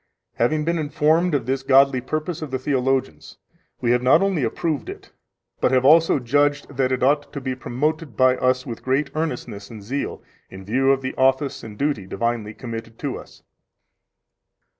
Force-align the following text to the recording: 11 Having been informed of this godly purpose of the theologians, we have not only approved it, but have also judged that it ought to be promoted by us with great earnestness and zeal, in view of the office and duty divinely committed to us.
11 0.39 0.43
Having 0.49 0.65
been 0.65 0.79
informed 0.79 1.35
of 1.35 1.45
this 1.45 1.61
godly 1.61 2.01
purpose 2.01 2.41
of 2.41 2.49
the 2.49 2.57
theologians, 2.57 3.37
we 3.81 3.91
have 3.91 4.01
not 4.01 4.23
only 4.23 4.43
approved 4.43 4.89
it, 4.89 5.11
but 5.59 5.69
have 5.71 5.85
also 5.85 6.17
judged 6.17 6.75
that 6.75 6.91
it 6.91 7.03
ought 7.03 7.31
to 7.31 7.39
be 7.39 7.53
promoted 7.53 8.17
by 8.17 8.35
us 8.37 8.65
with 8.65 8.81
great 8.81 9.11
earnestness 9.13 9.69
and 9.69 9.83
zeal, 9.83 10.23
in 10.49 10.65
view 10.65 10.89
of 10.91 11.03
the 11.03 11.13
office 11.17 11.63
and 11.63 11.77
duty 11.77 12.07
divinely 12.07 12.55
committed 12.55 12.97
to 12.97 13.15
us. 13.15 13.43